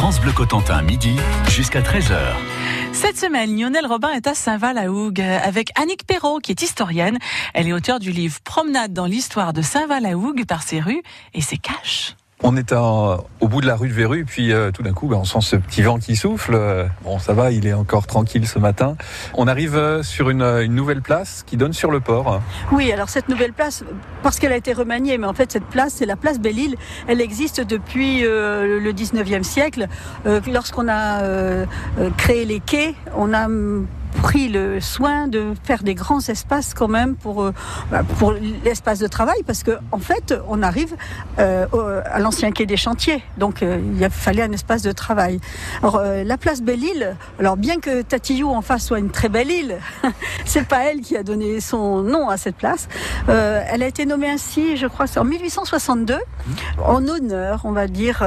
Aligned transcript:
France 0.00 0.20
Bleu 0.20 0.30
Cotentin, 0.30 0.80
midi 0.82 1.16
jusqu'à 1.48 1.80
13h. 1.80 2.20
Cette 2.92 3.18
semaine, 3.18 3.58
Lionel 3.58 3.84
Robin 3.84 4.10
est 4.10 4.28
à 4.28 4.34
Saint-Val-la-Hougue 4.34 5.20
avec 5.20 5.72
Annick 5.76 6.06
Perrault, 6.06 6.38
qui 6.38 6.52
est 6.52 6.62
historienne. 6.62 7.18
Elle 7.52 7.66
est 7.66 7.72
auteure 7.72 7.98
du 7.98 8.12
livre 8.12 8.38
Promenade 8.44 8.92
dans 8.92 9.06
l'histoire 9.06 9.52
de 9.52 9.60
Saint-Val-la-Hougue 9.60 10.44
par 10.46 10.62
ses 10.62 10.78
rues 10.78 11.02
et 11.34 11.40
ses 11.40 11.56
caches. 11.56 12.14
On 12.44 12.56
est 12.56 12.72
au 12.72 13.48
bout 13.48 13.60
de 13.60 13.66
la 13.66 13.74
rue 13.74 13.88
de 13.88 13.92
Verru, 13.92 14.24
puis 14.24 14.52
euh, 14.52 14.70
tout 14.70 14.84
d'un 14.84 14.92
coup, 14.92 15.08
ben, 15.08 15.16
on 15.16 15.24
sent 15.24 15.40
ce 15.40 15.56
petit 15.56 15.82
vent 15.82 15.98
qui 15.98 16.14
souffle. 16.14 16.56
bon, 17.02 17.18
ça 17.18 17.32
va, 17.32 17.50
il 17.50 17.66
est 17.66 17.72
encore 17.72 18.06
tranquille 18.06 18.46
ce 18.46 18.60
matin. 18.60 18.96
On 19.34 19.48
arrive 19.48 19.76
euh, 19.76 20.04
sur 20.04 20.30
une, 20.30 20.42
une, 20.42 20.74
nouvelle 20.74 21.02
place 21.02 21.42
qui 21.44 21.56
donne 21.56 21.72
sur 21.72 21.90
le 21.90 21.98
port. 21.98 22.40
Oui, 22.70 22.92
alors 22.92 23.08
cette 23.08 23.28
nouvelle 23.28 23.52
place, 23.52 23.82
parce 24.22 24.38
qu'elle 24.38 24.52
a 24.52 24.56
été 24.56 24.72
remaniée, 24.72 25.18
mais 25.18 25.26
en 25.26 25.34
fait 25.34 25.50
cette 25.50 25.66
place, 25.66 25.94
c'est 25.94 26.06
la 26.06 26.14
place 26.14 26.38
Belle-Île. 26.38 26.76
Elle 27.08 27.20
existe 27.20 27.60
depuis 27.60 28.24
euh, 28.24 28.78
le 28.78 28.92
19e 28.92 29.42
siècle. 29.42 29.88
Lorsqu'on 30.24 30.88
a 30.88 31.22
créé 32.16 32.44
les 32.44 32.60
quais, 32.60 32.94
on 33.16 33.34
a 33.34 33.48
pris 34.22 34.48
le 34.48 34.80
soin 34.80 35.28
de 35.28 35.52
faire 35.64 35.82
des 35.82 35.94
grands 35.94 36.20
espaces 36.20 36.74
quand 36.74 36.88
même 36.88 37.16
pour 37.16 37.42
euh, 37.42 37.52
bah, 37.90 38.02
pour 38.18 38.32
l'espace 38.64 38.98
de 38.98 39.06
travail 39.06 39.42
parce 39.46 39.62
que 39.62 39.78
en 39.92 39.98
fait 39.98 40.34
on 40.48 40.62
arrive 40.62 40.94
euh, 41.38 41.66
à 42.04 42.18
l'ancien 42.18 42.50
quai 42.50 42.66
des 42.66 42.76
chantiers. 42.76 43.22
Donc 43.36 43.62
euh, 43.62 43.80
il 43.98 44.10
fallait 44.10 44.42
un 44.42 44.52
espace 44.52 44.82
de 44.82 44.92
travail. 44.92 45.40
Alors 45.82 46.02
la 46.02 46.36
place 46.36 46.62
Belle-Île 46.62 47.16
alors 47.38 47.56
bien 47.56 47.78
que 47.78 48.02
Tatillou 48.02 48.48
en 48.50 48.62
face 48.62 48.84
soit 48.86 48.98
une 48.98 49.10
très 49.10 49.28
belle 49.28 49.50
île 49.50 49.78
c'est 50.44 50.66
pas 50.66 50.84
elle 50.84 51.00
qui 51.00 51.16
a 51.16 51.22
donné 51.22 51.60
son 51.60 52.02
nom 52.02 52.28
à 52.28 52.36
cette 52.36 52.56
place. 52.56 52.88
Elle 53.28 53.82
a 53.82 53.86
été 53.86 54.06
nommée 54.06 54.30
ainsi 54.30 54.76
je 54.76 54.86
crois 54.86 55.06
en 55.16 55.24
1862 55.24 56.16
en 56.84 57.06
honneur 57.06 57.62
on 57.64 57.72
va 57.72 57.86
dire 57.86 58.22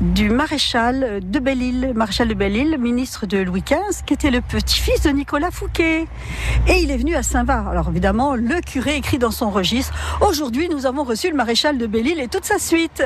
du 0.00 0.30
maréchal 0.30 1.20
de 1.22 1.38
Belle-Île 1.38 1.92
maréchal 1.94 2.28
de 2.28 2.34
Belle-Île 2.34 2.78
ministre 2.78 3.26
de 3.26 3.38
Louis 3.38 3.62
XV 3.62 4.04
qui 4.06 4.14
était 4.14 4.30
le 4.30 4.40
petit-fils 4.40 4.89
de 4.98 5.10
Nicolas 5.10 5.50
Fouquet. 5.52 6.06
Et 6.66 6.82
il 6.82 6.90
est 6.90 6.96
venu 6.96 7.14
à 7.14 7.22
Saint-Va. 7.22 7.64
Alors 7.70 7.88
évidemment, 7.88 8.34
le 8.34 8.60
curé 8.60 8.96
écrit 8.96 9.18
dans 9.18 9.30
son 9.30 9.50
registre 9.50 9.94
Aujourd'hui, 10.20 10.68
nous 10.68 10.84
avons 10.84 11.04
reçu 11.04 11.30
le 11.30 11.36
maréchal 11.36 11.78
de 11.78 11.86
Belle-Île 11.86 12.18
et 12.18 12.26
toute 12.26 12.44
sa 12.44 12.58
suite. 12.58 13.02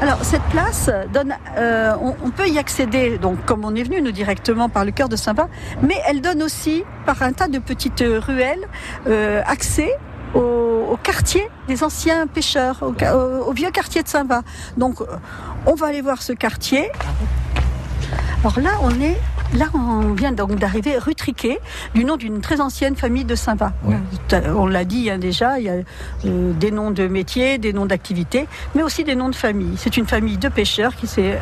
Alors 0.00 0.24
cette 0.24 0.42
place 0.44 0.90
donne, 1.12 1.34
euh, 1.56 1.94
on, 2.00 2.30
peut 2.30 2.48
y 2.48 2.58
accéder, 2.58 3.16
donc 3.16 3.42
comme 3.44 3.64
on 3.64 3.74
est 3.76 3.84
venu 3.84 4.02
nous 4.02 4.10
directement 4.10 4.68
par 4.68 4.84
le 4.84 4.90
cœur 4.90 5.08
de 5.08 5.14
Saint-Va, 5.14 5.48
mais 5.82 5.94
elle 6.06 6.20
donne 6.20 6.42
aussi 6.42 6.82
par 7.06 7.22
un 7.22 7.32
tas 7.32 7.48
de 7.48 7.60
petites 7.60 8.04
ruelles 8.04 8.66
euh, 9.06 9.40
accès 9.46 9.96
au, 10.34 10.98
quartier 11.02 11.48
des 11.68 11.84
anciens 11.84 12.26
pêcheurs, 12.26 12.82
au, 12.82 12.94
au 13.48 13.52
vieux 13.52 13.70
quartier 13.70 14.02
de 14.02 14.08
Saint-Va. 14.08 14.42
Donc 14.76 14.96
on 15.64 15.74
va 15.74 15.86
aller 15.86 16.02
voir 16.02 16.22
ce 16.22 16.32
quartier. 16.32 16.90
Alors 18.42 18.58
là, 18.60 18.70
on 18.82 18.90
est 19.00 19.16
Là, 19.52 19.66
on 19.74 20.14
vient 20.14 20.32
donc 20.32 20.56
d'arriver 20.56 20.98
rue 20.98 21.14
Triquet, 21.14 21.60
du 21.94 22.04
nom 22.04 22.16
d'une 22.16 22.40
très 22.40 22.60
ancienne 22.60 22.96
famille 22.96 23.24
de 23.24 23.34
Saint-Va. 23.34 23.72
On 24.56 24.66
l'a 24.66 24.84
dit 24.84 25.10
hein, 25.10 25.18
déjà, 25.18 25.58
il 25.58 25.64
y 25.64 25.68
a 25.68 25.74
euh, 26.24 26.52
des 26.52 26.70
noms 26.70 26.90
de 26.90 27.06
métiers, 27.06 27.58
des 27.58 27.72
noms 27.72 27.86
d'activités, 27.86 28.48
mais 28.74 28.82
aussi 28.82 29.04
des 29.04 29.14
noms 29.14 29.28
de 29.28 29.34
famille. 29.34 29.76
C'est 29.76 29.96
une 29.96 30.06
famille 30.06 30.38
de 30.38 30.48
pêcheurs 30.48 30.96
qui 30.96 31.06
s'est 31.06 31.38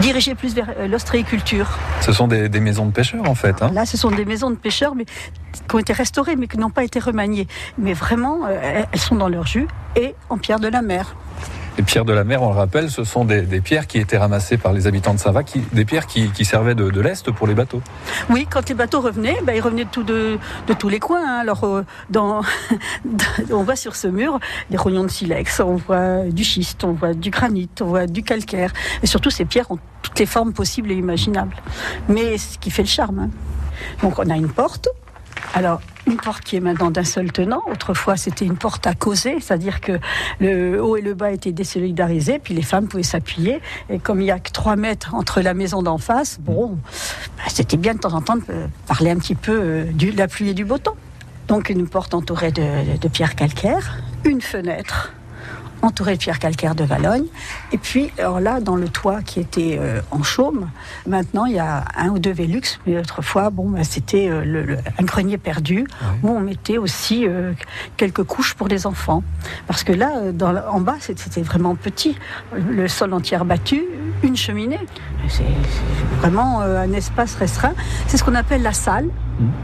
dirigée 0.00 0.34
plus 0.34 0.54
vers 0.54 0.68
euh, 0.78 0.88
l'ostréiculture. 0.88 1.68
Ce 2.00 2.12
sont 2.12 2.28
des, 2.28 2.48
maisons 2.60 2.86
de 2.86 2.92
pêcheurs 2.92 3.28
en 3.28 3.34
fait. 3.34 3.62
Hein. 3.62 3.70
Là, 3.74 3.84
ce 3.84 3.96
sont 3.96 4.10
des 4.10 4.24
maisons 4.24 4.50
de 4.50 4.56
pêcheurs, 4.56 4.94
mais 4.94 5.04
qui 5.04 5.74
ont 5.74 5.78
été 5.78 5.92
restaurées, 5.92 6.36
mais 6.36 6.46
qui 6.46 6.56
n'ont 6.56 6.70
pas 6.70 6.84
été 6.84 6.98
remaniées. 6.98 7.46
Mais 7.76 7.92
vraiment, 7.92 8.40
euh, 8.48 8.82
elles 8.90 8.98
sont 9.00 9.16
dans 9.16 9.28
leur 9.28 9.46
jus 9.46 9.68
et 9.96 10.14
en 10.30 10.38
pierre 10.38 10.60
de 10.60 10.68
la 10.68 10.80
mer. 10.80 11.14
Les 11.76 11.84
pierres 11.84 12.04
de 12.04 12.12
la 12.12 12.24
mer, 12.24 12.42
on 12.42 12.50
le 12.50 12.56
rappelle, 12.56 12.90
ce 12.90 13.04
sont 13.04 13.24
des, 13.24 13.60
pierres 13.60 13.86
qui 13.86 13.98
étaient 13.98 14.18
ramassées 14.18 14.56
par 14.56 14.72
les 14.72 14.86
habitants 14.86 15.14
de 15.14 15.18
Sava, 15.18 15.42
des 15.72 15.84
pierres 15.84 16.06
qui, 16.06 16.44
servaient 16.44 16.74
de, 16.74 17.00
l'Est 17.00 17.30
pour 17.30 17.46
les 17.46 17.54
bateaux. 17.54 17.80
Oui, 18.28 18.46
quand 18.50 18.68
les 18.68 18.74
bateaux 18.74 19.00
revenaient, 19.00 19.38
ben, 19.44 19.54
ils 19.54 19.60
revenaient 19.60 19.84
de, 19.84 20.38
tous 20.78 20.88
les 20.88 20.98
coins. 20.98 21.24
Hein. 21.26 21.40
Alors, 21.40 21.64
euh, 21.64 21.84
on 23.50 23.62
voit 23.62 23.76
sur 23.76 23.96
ce 23.96 24.08
mur 24.08 24.38
des 24.70 24.76
rognons 24.76 25.04
de 25.04 25.10
silex, 25.10 25.60
on 25.60 25.76
voit 25.76 26.24
du 26.24 26.44
schiste, 26.44 26.84
on 26.84 26.92
voit 26.92 27.14
du 27.14 27.30
granit, 27.30 27.68
on 27.80 27.86
voit 27.86 28.06
du 28.06 28.22
calcaire. 28.22 28.72
Et 29.02 29.06
surtout, 29.06 29.30
ces 29.30 29.44
pierres 29.44 29.70
ont 29.70 29.78
toutes 30.02 30.18
les 30.18 30.26
formes 30.26 30.52
possibles 30.52 30.90
et 30.90 30.96
imaginables. 30.96 31.56
Mais 32.08 32.38
ce 32.38 32.58
qui 32.58 32.70
fait 32.70 32.82
le 32.82 32.88
charme. 32.88 33.18
Hein. 33.18 33.30
Donc, 34.02 34.18
on 34.18 34.28
a 34.28 34.36
une 34.36 34.48
porte. 34.50 34.88
Alors, 35.54 35.80
une 36.06 36.16
porte 36.16 36.44
qui 36.44 36.56
est 36.56 36.60
maintenant 36.60 36.90
d'un 36.90 37.04
seul 37.04 37.32
tenant. 37.32 37.62
Autrefois, 37.70 38.16
c'était 38.16 38.44
une 38.44 38.56
porte 38.56 38.86
à 38.86 38.94
causer, 38.94 39.40
c'est-à-dire 39.40 39.80
que 39.80 39.98
le 40.40 40.82
haut 40.82 40.96
et 40.96 41.00
le 41.00 41.14
bas 41.14 41.32
étaient 41.32 41.52
désolidarisés, 41.52 42.38
puis 42.38 42.54
les 42.54 42.62
femmes 42.62 42.86
pouvaient 42.86 43.02
s'appuyer. 43.02 43.60
Et 43.88 43.98
comme 43.98 44.20
il 44.20 44.24
n'y 44.24 44.30
a 44.30 44.38
que 44.38 44.50
3 44.50 44.76
mètres 44.76 45.14
entre 45.14 45.40
la 45.40 45.54
maison 45.54 45.82
d'en 45.82 45.98
face, 45.98 46.38
bon, 46.40 46.78
bah, 47.36 47.44
c'était 47.48 47.76
bien 47.76 47.94
de 47.94 47.98
temps 48.00 48.14
en 48.14 48.22
temps 48.22 48.36
de 48.36 48.42
parler 48.86 49.10
un 49.10 49.18
petit 49.18 49.34
peu 49.34 49.60
euh, 49.60 49.84
de 49.92 50.16
la 50.16 50.28
pluie 50.28 50.50
et 50.50 50.54
du 50.54 50.64
beau 50.64 50.78
temps. 50.78 50.96
Donc 51.48 51.68
une 51.68 51.88
porte 51.88 52.14
entourée 52.14 52.52
de 52.52 53.08
pierres 53.08 53.34
calcaires, 53.34 53.98
une 54.24 54.40
fenêtre 54.40 55.12
entouré 55.82 56.14
de 56.14 56.18
pierres 56.18 56.38
calcaires 56.38 56.74
de 56.74 56.84
Valogne. 56.84 57.24
Et 57.72 57.78
puis, 57.78 58.10
alors 58.18 58.40
là, 58.40 58.60
dans 58.60 58.76
le 58.76 58.88
toit 58.88 59.22
qui 59.22 59.40
était 59.40 59.78
euh, 59.80 60.00
en 60.10 60.22
chaume, 60.22 60.70
maintenant 61.06 61.46
il 61.46 61.54
y 61.54 61.58
a 61.58 61.84
un 61.96 62.10
ou 62.10 62.18
deux 62.18 62.32
Vélux, 62.32 62.78
mais 62.86 62.98
autrefois, 62.98 63.50
bon, 63.50 63.70
bah, 63.70 63.84
c'était 63.84 64.28
euh, 64.30 64.76
un 64.98 65.04
grenier 65.04 65.38
perdu 65.38 65.86
où 66.22 66.28
on 66.28 66.40
mettait 66.40 66.78
aussi 66.78 67.26
euh, 67.26 67.52
quelques 67.96 68.24
couches 68.24 68.54
pour 68.54 68.68
les 68.68 68.86
enfants. 68.86 69.22
Parce 69.66 69.84
que 69.84 69.92
là, 69.92 70.32
dans, 70.32 70.54
en 70.68 70.80
bas, 70.80 70.96
c'était 71.00 71.42
vraiment 71.42 71.74
petit. 71.74 72.16
Le 72.52 72.88
sol 72.88 73.12
entier 73.14 73.38
battu, 73.44 73.84
une 74.22 74.36
cheminée. 74.36 74.80
C'est 75.28 75.44
vraiment 76.20 76.60
un 76.60 76.92
espace 76.92 77.34
restreint. 77.36 77.74
C'est 78.06 78.16
ce 78.16 78.24
qu'on 78.24 78.34
appelle 78.34 78.62
la 78.62 78.72
salle 78.72 79.08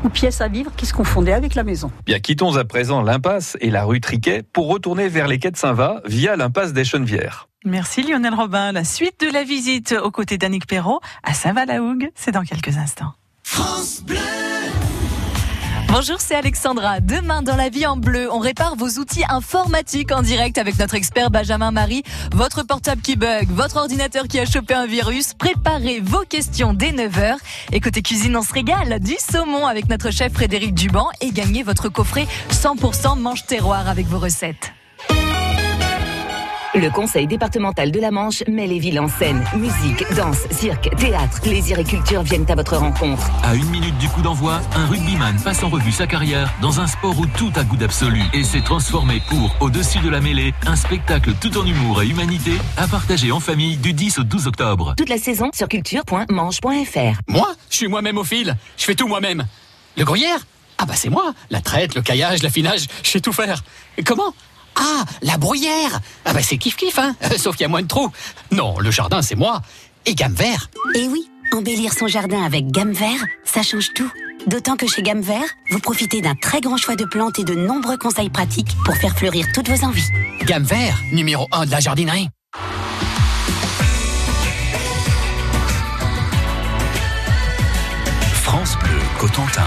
ou 0.05 0.09
pièce 0.09 0.41
à 0.41 0.49
vivre 0.49 0.71
qui 0.77 0.87
se 0.87 0.95
confondait 0.95 1.33
avec 1.33 1.55
la 1.55 1.65
maison. 1.65 1.91
Bien, 2.07 2.19
quittons 2.21 2.57
à 2.57 2.65
présent 2.65 3.03
l'impasse 3.03 3.57
et 3.61 3.71
la 3.71 3.85
rue 3.85 4.01
Triquet 4.01 4.43
pour 4.53 4.69
retourner 4.69 5.09
vers 5.09 5.29
les 5.29 5.39
quais 5.39 5.51
de 5.51 5.57
Saint-Va 5.57 6.03
via 6.07 6.37
l'impasse 6.37 6.73
des 6.73 6.85
Chenevières. 6.85 7.49
Merci 7.65 8.03
Lionel 8.03 8.35
Robin. 8.35 8.73
La 8.73 8.85
suite 8.85 9.21
de 9.21 9.33
la 9.33 9.45
visite 9.45 9.95
aux 10.03 10.11
côtés 10.11 10.39
d'Annick 10.39 10.67
Perrault 10.67 11.01
à 11.23 11.35
Saint-Va-la-Hougue, 11.35 12.11
c'est 12.15 12.33
dans 12.33 12.45
quelques 12.45 12.77
instants. 12.77 13.13
France 13.43 14.03
Bleu 14.05 14.17
Bonjour, 15.89 16.21
c'est 16.21 16.35
Alexandra. 16.35 17.01
Demain, 17.01 17.43
dans 17.43 17.57
la 17.57 17.71
vie 17.71 17.87
en 17.87 17.97
bleu, 17.97 18.29
on 18.31 18.39
répare 18.39 18.77
vos 18.77 18.99
outils 18.99 19.25
informatiques 19.31 20.13
en 20.13 20.21
direct 20.21 20.59
avec 20.59 20.79
notre 20.79 20.95
expert 20.95 21.31
Benjamin 21.31 21.71
Marie. 21.71 22.03
Votre 22.33 22.65
portable 22.65 23.01
qui 23.01 23.17
bug, 23.17 23.49
votre 23.49 23.79
ordinateur 23.79 24.29
qui 24.29 24.39
a 24.39 24.45
chopé 24.45 24.75
un 24.75 24.87
virus. 24.87 25.33
Préparez 25.33 26.01
vos 26.01 26.25
questions 26.29 26.75
dès 26.75 26.91
9h. 26.91 27.37
Et 27.73 27.81
côté 27.81 28.03
cuisine, 28.03 28.37
on 28.37 28.43
se 28.43 28.53
régale. 28.53 29.01
Du 29.01 29.15
saumon 29.19 29.67
avec 29.67 29.89
notre 29.89 30.11
chef 30.11 30.35
Frédéric 30.35 30.75
Duban 30.75 31.09
et 31.23 31.31
gagnez 31.31 31.63
votre 31.63 31.89
coffret 31.89 32.27
100% 32.51 33.19
manche 33.19 33.47
terroir 33.47 33.89
avec 33.89 34.07
vos 34.07 34.19
recettes. 34.19 34.76
Le 36.77 36.91
conseil 36.91 37.27
départemental 37.27 37.91
de 37.91 37.99
la 37.99 38.11
Manche 38.11 38.43
met 38.49 38.67
les 38.67 38.79
villes 38.79 39.01
en 39.01 39.09
scène. 39.09 39.43
Musique, 39.57 40.05
danse, 40.15 40.41
cirque, 40.51 40.95
théâtre, 40.97 41.41
plaisir 41.41 41.79
et 41.79 41.85
culture 41.85 42.23
viennent 42.23 42.45
à 42.51 42.55
votre 42.55 42.77
rencontre. 42.77 43.31
À 43.43 43.55
une 43.55 43.65
minute 43.71 43.97
du 43.97 44.11
coup 44.11 44.21
d'envoi, 44.21 44.61
un 44.75 44.85
rugbyman 44.85 45.41
passe 45.43 45.63
en 45.63 45.71
revue 45.71 45.91
sa 45.91 46.07
carrière 46.07 46.53
dans 46.61 46.79
un 46.79 46.87
sport 46.87 47.19
où 47.19 47.25
tout 47.25 47.51
a 47.57 47.65
goût 47.65 47.77
d'absolu 47.77 48.21
et 48.35 48.45
s'est 48.45 48.61
transformé 48.61 49.23
pour, 49.27 49.57
au-dessus 49.61 50.01
de 50.01 50.11
la 50.11 50.21
mêlée, 50.21 50.53
un 50.67 50.77
spectacle 50.77 51.33
tout 51.41 51.57
en 51.57 51.65
humour 51.65 52.03
et 52.03 52.09
humanité 52.09 52.53
à 52.77 52.87
partager 52.87 53.33
en 53.33 53.41
famille 53.41 53.79
du 53.79 53.95
10 53.95 54.19
au 54.19 54.25
12 54.25 54.47
octobre. 54.47 54.95
Toute 54.99 55.09
la 55.09 55.17
saison 55.19 55.49
sur 55.55 55.69
culture.manche.fr. 55.69 57.21
Moi, 57.27 57.55
je 57.71 57.77
suis 57.77 57.89
moi-même 57.89 58.19
au 58.19 58.25
fil. 58.25 58.55
Je 58.77 58.85
fais 58.85 58.95
tout 58.95 59.09
moi-même. 59.09 59.47
Le 59.97 60.05
gruyère? 60.05 60.41
Ah 60.77 60.85
bah 60.85 60.93
c'est 60.95 61.09
moi. 61.09 61.33
La 61.49 61.63
traite, 61.63 61.95
le 61.95 62.03
caillage, 62.03 62.43
l'affinage, 62.43 62.87
je 63.03 63.09
sais 63.09 63.21
tout 63.21 63.33
faire. 63.33 63.65
comment? 64.05 64.35
Ah, 64.77 65.05
la 65.23 65.39
bruyère 65.39 66.01
Ah 66.25 66.33
bah 66.33 66.43
c'est 66.43 66.57
kiff-kiff, 66.57 66.99
hein 66.99 67.17
Sauf 67.39 67.57
qu'il 67.57 67.63
y 67.63 67.67
a 67.67 67.69
moins 67.69 67.83
de 67.83 67.89
trous. 67.89 68.11
Non, 68.53 68.79
le 68.79 68.91
jardin, 68.91 69.23
c'est 69.23 69.35
moi. 69.35 69.63
Et 70.05 70.15
gamme 70.15 70.35
vert 70.35 70.71
Eh 70.95 71.09
oui, 71.09 71.29
embellir 71.53 71.93
son 71.93 72.07
jardin 72.07 72.43
avec 72.43 72.71
gamme 72.71 72.93
vert, 72.93 73.25
ça 73.45 73.63
change 73.63 73.93
tout. 73.95 74.11
D'autant 74.47 74.77
que 74.77 74.87
chez 74.87 75.03
Gamme 75.03 75.23
Vert, 75.23 75.49
vous 75.71 75.81
profitez 75.81 76.21
d'un 76.21 76.37
très 76.37 76.61
grand 76.61 76.77
choix 76.77 76.95
de 76.95 77.05
plantes 77.05 77.41
et 77.41 77.45
de 77.45 77.55
nombreux 77.55 77.97
conseils 77.97 78.31
pratiques 78.31 78.77
pour 78.85 78.95
faire 78.95 79.17
fleurir 79.17 79.45
toutes 79.53 79.69
vos 79.69 79.85
envies. 79.85 80.07
Gamme 80.45 80.63
Vert, 80.63 81.01
numéro 81.11 81.49
1 81.51 81.67
de 81.67 81.71
la 81.73 81.81
jardinerie. 81.81 82.29
France 88.45 88.79
Bleu 88.79 89.01
Cotentin. 89.19 89.67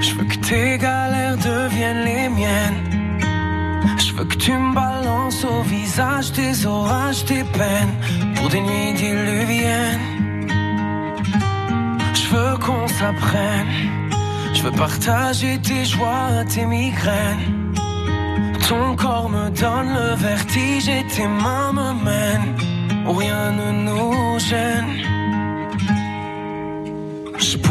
Je 0.00 0.14
veux 0.14 0.24
que 0.24 0.36
tes 0.36 0.78
galères 0.78 1.36
deviennent 1.36 2.04
les 2.04 2.28
miennes. 2.28 2.82
Je 3.98 4.12
veux 4.14 4.24
que 4.24 4.36
tu 4.36 4.52
me 4.52 4.74
balances 4.74 5.44
au 5.44 5.62
visage 5.62 6.32
tes 6.32 6.66
orages, 6.66 7.24
tes 7.24 7.44
peines 7.44 7.96
pour 8.36 8.48
des 8.48 8.60
nuits 8.60 8.94
diluviennes. 8.94 10.06
Je 12.14 12.26
veux 12.34 12.56
qu'on 12.58 12.86
s'apprenne. 12.88 13.72
Je 14.54 14.62
veux 14.62 14.72
partager 14.72 15.58
tes 15.58 15.84
joies, 15.84 16.44
tes 16.48 16.66
migraines. 16.66 17.74
Ton 18.68 18.96
corps 18.96 19.28
me 19.28 19.50
donne 19.50 19.92
le 19.94 20.14
vertige 20.14 20.88
et 20.88 21.04
tes 21.06 21.26
mains 21.26 21.72
me 21.72 22.04
mènent 22.04 22.72
rien 23.10 23.52
ne 23.52 23.72
nous 23.86 24.38
gêne. 24.38 25.11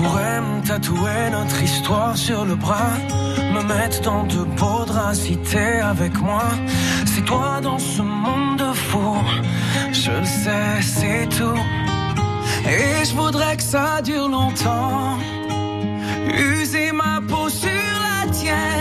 Pourrais 0.02 0.42
me 0.42 0.62
tatouer 0.66 1.30
notre 1.32 1.62
histoire 1.62 2.18
sur 2.18 2.44
le 2.44 2.56
bras, 2.56 2.98
me 3.54 3.62
mettre 3.62 4.02
dans 4.02 4.24
de 4.24 4.44
beaux 4.58 4.84
draps 4.84 5.30
avec 5.84 6.20
moi. 6.20 6.46
C'est 7.06 7.24
toi 7.24 7.60
dans 7.62 7.78
ce 7.78 8.02
monde 8.02 8.58
de 8.58 8.74
fou, 8.74 9.16
je 9.94 10.10
le 10.10 10.26
sais, 10.26 10.82
c'est 10.82 11.28
tout. 11.30 11.62
Et 12.68 13.06
je 13.06 13.14
voudrais 13.14 13.58
que 13.58 13.64
ça 13.64 14.02
dure 14.02 14.28
longtemps, 14.28 15.20
user 16.34 16.92
ma 16.94 17.22
peau 17.22 17.48
sur 17.48 17.70
la 17.70 18.32
tienne. 18.32 18.81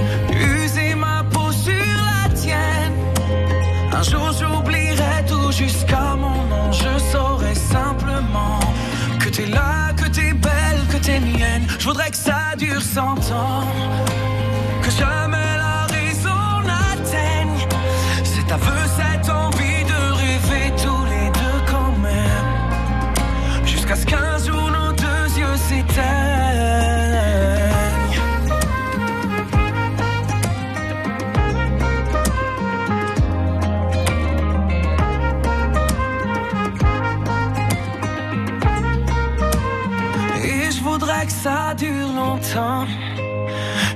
Jusqu'à 5.51 6.15
mon 6.15 6.45
nom. 6.47 6.71
Je 6.71 6.97
saurai 7.11 7.53
simplement 7.55 8.59
que 9.19 9.29
t'es 9.29 9.45
là, 9.45 9.93
que 9.95 10.07
t'es 10.09 10.33
belle, 10.33 10.81
que 10.89 10.97
t'es 10.97 11.19
mienne. 11.19 11.65
Je 11.79 11.85
voudrais 11.85 12.09
que 12.09 12.17
ça 12.17 12.55
dure 12.57 12.81
cent 12.81 13.17
ans. 13.31 13.67
Que 14.81 14.91
jamais 14.91 15.40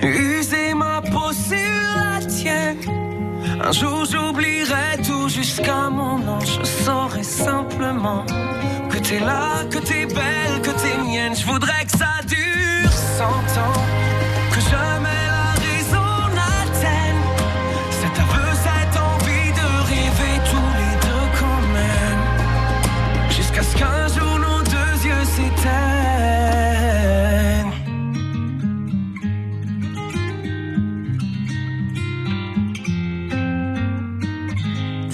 User 0.06 0.74
ma 0.76 1.02
peau 1.02 1.32
sur 1.34 1.58
la 1.96 2.24
tienne. 2.26 2.78
Un 3.64 3.72
jour 3.72 4.06
j'oublierai 4.06 5.02
tout 5.04 5.28
jusqu'à 5.30 5.90
mon 5.90 6.20
nom. 6.20 6.40
Je 6.42 6.64
saurai 6.64 7.24
simplement 7.24 8.24
que 8.90 8.98
t'es 9.00 9.20
là, 9.20 9.64
que 9.72 9.80
t'es 9.80 10.06
belle, 10.06 10.62
que 10.62 10.70
t'es 10.70 10.98
mienne. 11.04 11.36
Je 11.36 11.46
voudrais 11.46 11.86
que 11.86 11.98
ça 11.98 12.22
dure 12.28 12.92
cent 12.92 13.60
ans. 13.60 14.05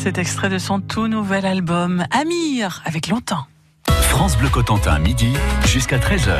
Cet 0.04 0.18
extrait 0.18 0.50
de 0.50 0.58
son 0.58 0.80
tout 0.80 1.08
nouvel 1.08 1.46
album, 1.46 2.06
Amir, 2.10 2.82
avec 2.86 3.08
longtemps. 3.08 3.46
France 3.86 4.36
Bleu 4.36 4.50
Cotentin, 4.50 4.98
midi 4.98 5.32
jusqu'à 5.68 6.00
13h. 6.00 6.38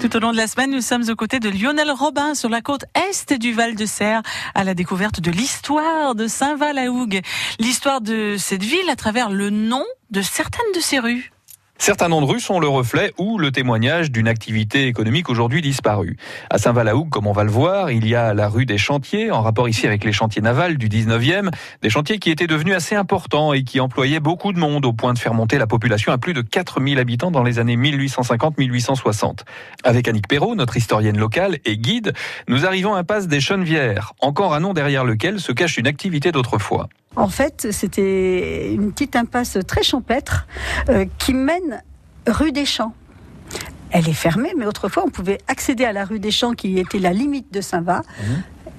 Tout 0.00 0.16
au 0.16 0.20
long 0.20 0.32
de 0.32 0.38
la 0.38 0.46
semaine, 0.46 0.70
nous 0.70 0.80
sommes 0.80 1.06
aux 1.10 1.14
côtés 1.14 1.38
de 1.38 1.50
Lionel 1.50 1.90
Robin 1.90 2.34
sur 2.34 2.48
la 2.48 2.62
côte 2.62 2.86
est 2.94 3.34
du 3.34 3.52
Val 3.52 3.74
de 3.74 3.84
Serre 3.84 4.22
à 4.54 4.64
la 4.64 4.72
découverte 4.72 5.20
de 5.20 5.30
l'histoire 5.30 6.14
de 6.14 6.26
Saint-Val-à-Hougue. 6.26 7.20
L'histoire 7.60 8.00
de 8.00 8.36
cette 8.38 8.62
ville 8.62 8.88
à 8.90 8.96
travers 8.96 9.28
le 9.28 9.50
nom 9.50 9.84
de 10.10 10.22
certaines 10.22 10.72
de 10.74 10.80
ses 10.80 10.98
rues. 10.98 11.30
Certains 11.80 12.08
noms 12.08 12.20
de 12.20 12.26
rues 12.26 12.40
sont 12.40 12.58
le 12.58 12.68
reflet 12.68 13.14
ou 13.18 13.38
le 13.38 13.52
témoignage 13.52 14.10
d'une 14.10 14.28
activité 14.28 14.88
économique 14.88 15.30
aujourd'hui 15.30 15.62
disparue. 15.62 16.16
À 16.50 16.58
Saint-Val-à-Hougue, 16.58 17.08
comme 17.08 17.26
on 17.26 17.32
va 17.32 17.44
le 17.44 17.50
voir, 17.50 17.90
il 17.90 18.06
y 18.06 18.16
a 18.16 18.34
la 18.34 18.48
rue 18.48 18.66
des 18.66 18.76
Chantiers, 18.76 19.30
en 19.30 19.40
rapport 19.40 19.68
ici 19.68 19.86
avec 19.86 20.04
les 20.04 20.12
chantiers 20.12 20.42
navals 20.42 20.76
du 20.76 20.88
19e, 20.88 21.50
des 21.80 21.88
chantiers 21.88 22.18
qui 22.18 22.30
étaient 22.30 22.48
devenus 22.48 22.74
assez 22.74 22.96
importants 22.96 23.52
et 23.52 23.62
qui 23.62 23.78
employaient 23.80 24.20
beaucoup 24.20 24.52
de 24.52 24.58
monde 24.58 24.84
au 24.84 24.92
point 24.92 25.14
de 25.14 25.18
faire 25.18 25.34
monter 25.34 25.56
la 25.56 25.68
population 25.68 26.12
à 26.12 26.18
plus 26.18 26.34
de 26.34 26.42
4000 26.42 26.98
habitants 26.98 27.30
dans 27.30 27.44
les 27.44 27.58
années 27.58 27.76
1850-1860. 27.76 29.44
Avec 29.84 30.08
Annick 30.08 30.28
Perrault, 30.28 30.56
notre 30.56 30.76
historienne 30.76 31.16
locale 31.16 31.58
et 31.64 31.78
guide, 31.78 32.12
nous 32.48 32.66
arrivons 32.66 32.94
à 32.94 33.04
Passe 33.04 33.28
des 33.28 33.40
Chenevières, 33.40 34.12
encore 34.20 34.52
un 34.52 34.60
nom 34.60 34.74
derrière 34.74 35.04
lequel 35.04 35.40
se 35.40 35.52
cache 35.52 35.78
une 35.78 35.86
activité 35.86 36.32
d'autrefois. 36.32 36.88
En 37.18 37.28
fait, 37.28 37.72
c'était 37.72 38.72
une 38.72 38.92
petite 38.92 39.16
impasse 39.16 39.58
très 39.66 39.82
champêtre 39.82 40.46
euh, 40.88 41.04
qui 41.18 41.34
mène 41.34 41.82
rue 42.28 42.52
des 42.52 42.64
Champs. 42.64 42.94
Elle 43.90 44.08
est 44.08 44.12
fermée, 44.12 44.52
mais 44.56 44.66
autrefois, 44.66 45.02
on 45.04 45.10
pouvait 45.10 45.38
accéder 45.48 45.84
à 45.84 45.92
la 45.92 46.04
rue 46.04 46.20
des 46.20 46.30
Champs 46.30 46.52
qui 46.52 46.78
était 46.78 47.00
la 47.00 47.12
limite 47.12 47.52
de 47.52 47.60
Saint-Va. 47.60 48.02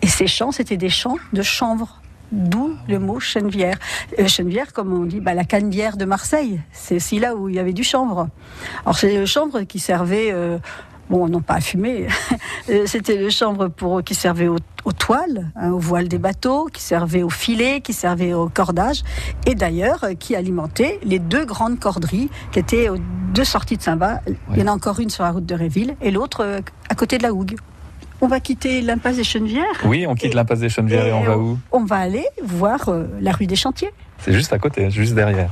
Et 0.02 0.08
ces 0.08 0.28
champs, 0.28 0.54
c'était 0.54 0.78
des 0.78 0.90
champs 0.90 1.18
de 1.34 1.42
chanvre. 1.42 2.02
D'où 2.32 2.78
le 2.88 3.00
mot 3.00 3.20
chenevière. 3.20 3.78
Euh, 4.20 4.28
chenevière, 4.28 4.72
comme 4.72 4.94
on 4.94 5.04
dit, 5.04 5.20
bah, 5.20 5.34
la 5.34 5.44
canebière 5.44 5.98
de 5.98 6.06
Marseille. 6.06 6.62
C'est 6.72 6.96
aussi 6.98 7.20
là 7.20 7.36
où 7.36 7.50
il 7.50 7.56
y 7.56 7.60
avait 7.60 7.74
du 7.74 7.84
chanvre. 7.84 8.30
Alors, 8.86 8.98
c'est 8.98 9.18
le 9.18 9.26
chanvre 9.26 9.64
qui 9.64 9.80
servait, 9.80 10.30
euh, 10.32 10.60
bon, 11.10 11.28
non 11.28 11.42
pas 11.42 11.56
à 11.56 11.62
fumer, 11.62 12.08
Euh, 12.70 12.84
c'était 12.86 13.18
le 13.18 13.32
chanvre 13.32 13.68
pour, 13.68 14.04
qui 14.04 14.14
servait 14.14 14.48
aux, 14.48 14.58
aux 14.86 14.92
toiles, 14.92 15.52
hein, 15.56 15.72
aux 15.72 15.80
voiles 15.80 16.08
des 16.08 16.20
bateaux, 16.20 16.68
qui 16.72 16.84
servait 16.84 17.24
aux 17.24 17.30
filets, 17.30 17.82
qui 17.82 17.94
servait 17.94 18.34
au 18.34 18.48
cordage, 18.48 19.02
et 19.48 19.56
d'ailleurs 19.56 20.04
euh, 20.04 20.14
qui 20.14 20.36
alimentait 20.36 21.00
les 21.04 21.18
deux 21.18 21.46
grandes 21.46 21.80
corderies 21.80 22.30
qui 22.52 22.60
étaient 22.60 22.90
aux 22.90 22.98
deux 23.34 23.44
sorties 23.44 23.78
de 23.78 23.82
Saint-Va. 23.82 24.22
Il 24.54 24.60
y 24.60 24.62
en 24.62 24.68
a 24.68 24.72
encore 24.72 25.00
une 25.00 25.10
sur 25.10 25.24
la 25.24 25.32
route 25.32 25.48
de 25.48 25.56
Réville 25.56 25.96
et 26.02 26.12
l'autre 26.12 26.44
euh, 26.44 26.60
à 26.90 26.96
côté 26.96 27.18
de 27.18 27.24
la 27.24 27.34
Hougue. 27.34 27.56
On 28.22 28.28
va 28.28 28.40
quitter 28.40 28.82
l'impasse 28.82 29.16
des 29.16 29.24
Chenevières. 29.24 29.66
Oui, 29.86 30.06
on 30.08 30.14
quitte 30.14 30.36
l'impasse 30.36 30.60
des 30.60 30.70
Chenevières 30.70 31.08
et 31.08 31.14
on 31.14 31.24
va 31.24 31.38
où? 31.38 31.58
On 31.72 31.86
va 31.86 31.96
aller 31.96 32.26
voir 32.44 32.90
euh, 32.90 33.06
la 33.20 33.32
rue 33.32 33.48
des 33.48 33.56
Chantiers. 33.56 33.92
C'est 34.20 34.34
juste 34.34 34.54
à 34.54 34.60
côté, 34.60 34.92
juste 34.92 35.16
derrière. 35.16 35.50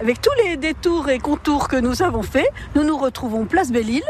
Avec 0.00 0.22
tous 0.22 0.30
les 0.42 0.56
détours 0.56 1.10
et 1.10 1.18
contours 1.18 1.68
que 1.68 1.76
nous 1.76 2.02
avons 2.02 2.22
faits, 2.22 2.48
nous 2.74 2.84
nous 2.84 2.96
retrouvons 2.96 3.44
place 3.44 3.70
Belle-Île, 3.70 4.02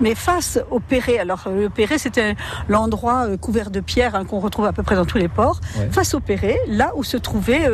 mais 0.00 0.14
face 0.14 0.60
au 0.70 0.78
Perret. 0.78 1.18
Alors 1.18 1.48
le 1.48 1.68
Perret, 1.68 1.98
c'était 1.98 2.36
l'endroit 2.68 3.26
couvert 3.38 3.70
de 3.70 3.80
pierres 3.80 4.14
hein, 4.14 4.24
qu'on 4.24 4.38
retrouve 4.38 4.66
à 4.66 4.72
peu 4.72 4.84
près 4.84 4.94
dans 4.94 5.04
tous 5.04 5.18
les 5.18 5.26
ports. 5.26 5.60
Face 5.90 6.14
au 6.14 6.20
Perret, 6.20 6.60
là 6.68 6.92
où 6.94 7.02
se 7.02 7.16
trouvaient 7.16 7.68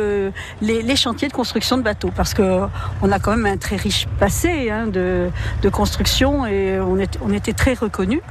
les, 0.61 0.95
chantiers 0.95 1.27
de 1.27 1.33
construction 1.33 1.77
de 1.77 1.83
bateaux, 1.83 2.11
parce 2.15 2.33
que 2.33 2.61
on 3.03 3.11
a 3.11 3.19
quand 3.19 3.35
même 3.35 3.45
un 3.45 3.57
très 3.57 3.75
riche 3.75 4.07
passé 4.19 4.71
hein, 4.71 4.87
de, 4.87 5.29
construction 5.71 6.47
et 6.47 6.79
on, 6.79 6.97
on 7.21 7.33
était 7.33 7.53
très 7.53 7.75
reconnus. 7.75 8.21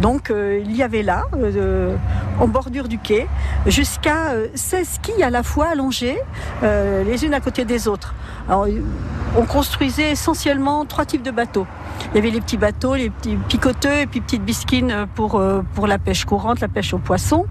Donc 0.00 0.30
euh, 0.30 0.62
il 0.64 0.76
y 0.76 0.82
avait 0.82 1.02
là, 1.02 1.24
euh, 1.34 1.96
en 2.40 2.48
bordure 2.48 2.88
du 2.88 2.98
quai, 2.98 3.26
jusqu'à 3.66 4.32
16 4.54 4.80
euh, 4.80 4.98
quilles 5.02 5.22
à 5.22 5.30
la 5.30 5.42
fois 5.42 5.68
allongées, 5.68 6.18
les 6.62 7.24
unes 7.24 7.34
à 7.34 7.40
côté 7.40 7.64
des 7.64 7.88
autres. 7.88 8.14
On 8.48 9.44
construisait 9.46 10.12
essentiellement 10.12 10.84
trois 10.86 11.04
types 11.04 11.22
de 11.22 11.30
bateaux. 11.30 11.66
Il 12.12 12.16
y 12.16 12.18
avait 12.18 12.30
les 12.30 12.40
petits 12.40 12.56
bateaux, 12.56 12.94
les 12.94 13.10
petits 13.10 13.36
picoteux 13.48 14.00
et 14.00 14.06
puis 14.06 14.20
petites 14.20 14.44
bisquines 14.44 15.06
pour, 15.14 15.42
pour 15.74 15.86
la 15.86 15.98
pêche 15.98 16.24
courante, 16.24 16.60
la 16.60 16.68
pêche 16.68 16.94
aux 16.94 16.98
poissons. 16.98 17.46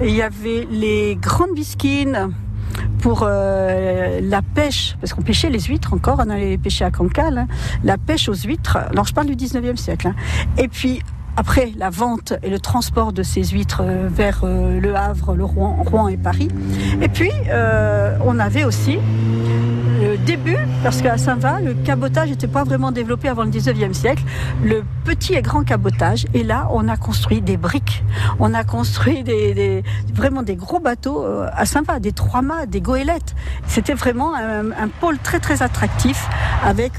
il 0.00 0.14
y 0.14 0.22
avait 0.22 0.66
les 0.70 1.16
grandes 1.16 1.54
bisquines 1.54 2.32
pour 3.00 3.26
la 3.26 4.42
pêche, 4.54 4.96
parce 5.00 5.12
qu'on 5.12 5.22
pêchait 5.22 5.50
les 5.50 5.60
huîtres 5.60 5.92
encore, 5.92 6.22
on 6.24 6.30
allait 6.30 6.58
pêcher 6.58 6.84
à 6.84 6.90
Cancale, 6.90 7.38
hein. 7.38 7.46
la 7.84 7.98
pêche 7.98 8.28
aux 8.28 8.34
huîtres, 8.34 8.76
alors 8.76 9.06
je 9.06 9.12
parle 9.12 9.26
du 9.26 9.36
19e 9.36 9.76
siècle. 9.76 10.08
Hein. 10.08 10.14
Après 11.38 11.72
la 11.78 11.88
vente 11.88 12.32
et 12.42 12.50
le 12.50 12.58
transport 12.58 13.12
de 13.12 13.22
ces 13.22 13.44
huîtres 13.44 13.82
euh, 13.84 14.08
vers 14.10 14.40
euh, 14.42 14.80
Le 14.80 14.96
Havre, 14.96 15.36
le 15.36 15.44
Rouen, 15.44 15.76
Rouen 15.86 16.08
et 16.08 16.16
Paris. 16.16 16.48
Et 17.00 17.08
puis, 17.08 17.30
euh, 17.46 18.18
on 18.24 18.40
avait 18.40 18.64
aussi 18.64 18.98
le 20.00 20.16
début, 20.16 20.58
parce 20.82 21.00
qu'à 21.00 21.16
Saint-Va, 21.16 21.60
le 21.60 21.74
cabotage 21.74 22.30
n'était 22.30 22.48
pas 22.48 22.64
vraiment 22.64 22.90
développé 22.90 23.28
avant 23.28 23.44
le 23.44 23.50
19e 23.50 23.92
siècle, 23.92 24.24
le 24.64 24.82
petit 25.04 25.34
et 25.34 25.42
grand 25.42 25.62
cabotage. 25.62 26.26
Et 26.34 26.42
là, 26.42 26.68
on 26.72 26.88
a 26.88 26.96
construit 26.96 27.40
des 27.40 27.56
briques. 27.56 28.02
On 28.40 28.52
a 28.52 28.64
construit 28.64 29.24
vraiment 30.12 30.42
des 30.42 30.56
gros 30.56 30.80
bateaux 30.80 31.24
à 31.24 31.66
Saint-Va, 31.66 32.00
des 32.00 32.12
trois-mâts, 32.12 32.66
des 32.66 32.80
goélettes. 32.80 33.34
C'était 33.66 33.94
vraiment 33.94 34.34
un, 34.34 34.88
pôle 35.00 35.18
très 35.18 35.40
très 35.40 35.62
attractif 35.62 36.28
avec 36.64 36.94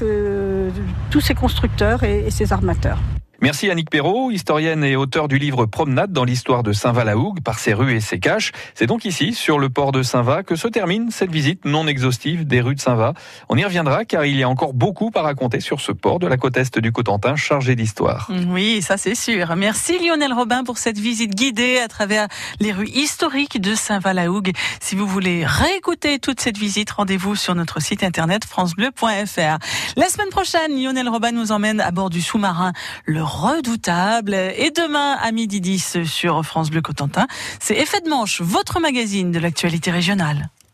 tous 1.10 1.20
ces 1.20 1.34
constructeurs 1.34 2.04
et 2.04 2.30
ces 2.30 2.52
armateurs. 2.52 2.98
Merci 3.42 3.70
Annick 3.70 3.88
Perrault, 3.88 4.30
historienne 4.30 4.84
et 4.84 4.96
auteur 4.96 5.26
du 5.26 5.38
livre 5.38 5.64
Promenade 5.64 6.12
dans 6.12 6.24
l'histoire 6.24 6.62
de 6.62 6.74
Saint-Va-la-Hougue 6.74 7.40
par 7.40 7.58
ses 7.58 7.72
rues 7.72 7.96
et 7.96 8.00
ses 8.00 8.20
caches. 8.20 8.52
C'est 8.74 8.84
donc 8.86 9.06
ici, 9.06 9.32
sur 9.32 9.58
le 9.58 9.70
port 9.70 9.92
de 9.92 10.02
Saint-Va, 10.02 10.42
que 10.42 10.56
se 10.56 10.68
termine 10.68 11.10
cette 11.10 11.32
visite 11.32 11.64
non 11.64 11.86
exhaustive 11.86 12.46
des 12.46 12.60
rues 12.60 12.74
de 12.74 12.80
Saint-Va. 12.80 13.14
On 13.48 13.56
y 13.56 13.64
reviendra 13.64 14.04
car 14.04 14.26
il 14.26 14.36
y 14.36 14.42
a 14.42 14.48
encore 14.48 14.74
beaucoup 14.74 15.10
à 15.14 15.22
raconter 15.22 15.60
sur 15.60 15.80
ce 15.80 15.90
port 15.90 16.18
de 16.18 16.26
la 16.26 16.36
côte 16.36 16.58
est 16.58 16.78
du 16.78 16.92
Cotentin 16.92 17.34
chargé 17.34 17.76
d'histoire. 17.76 18.30
Oui, 18.48 18.82
ça 18.82 18.98
c'est 18.98 19.14
sûr. 19.14 19.56
Merci 19.56 19.98
Lionel 20.06 20.34
Robin 20.34 20.62
pour 20.62 20.76
cette 20.76 20.98
visite 20.98 21.34
guidée 21.34 21.78
à 21.78 21.88
travers 21.88 22.28
les 22.60 22.72
rues 22.72 22.90
historiques 22.92 23.58
de 23.58 23.74
Saint-Va-la-Hougue. 23.74 24.52
Si 24.80 24.96
vous 24.96 25.06
voulez 25.06 25.46
réécouter 25.46 26.18
toute 26.18 26.40
cette 26.42 26.58
visite, 26.58 26.90
rendez-vous 26.90 27.36
sur 27.36 27.54
notre 27.54 27.80
site 27.80 28.04
internet 28.04 28.44
francebleu.fr. 28.44 29.58
La 29.96 30.08
semaine 30.10 30.28
prochaine, 30.30 30.78
Lionel 30.78 31.08
Robin 31.08 31.32
nous 31.32 31.52
emmène 31.52 31.80
à 31.80 31.90
bord 31.90 32.10
du 32.10 32.20
sous-marin 32.20 32.74
le 33.06 33.29
redoutable. 33.30 34.34
Et 34.34 34.70
demain 34.70 35.16
à 35.20 35.32
midi 35.32 35.60
10 35.60 36.04
sur 36.04 36.44
France 36.44 36.70
Bleu 36.70 36.82
Cotentin, 36.82 37.26
c'est 37.60 37.76
Effet 37.76 38.00
de 38.00 38.08
manche, 38.08 38.40
votre 38.40 38.80
magazine 38.80 39.30
de 39.30 39.38
l'actualité 39.38 39.90
régionale. 39.90 40.50